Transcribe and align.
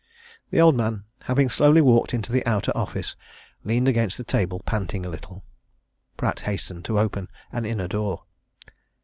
The 0.49 0.59
old 0.59 0.75
man, 0.75 1.03
having 1.25 1.47
slowly 1.47 1.79
walked 1.79 2.11
into 2.11 2.31
the 2.31 2.43
outer 2.47 2.71
office, 2.75 3.15
leaned 3.63 3.87
against 3.87 4.19
a 4.19 4.23
table, 4.23 4.59
panting 4.65 5.05
a 5.05 5.09
little. 5.09 5.43
Pratt 6.17 6.39
hastened 6.39 6.85
to 6.85 6.97
open 6.97 7.27
an 7.51 7.65
inner 7.67 7.87
door. 7.87 8.23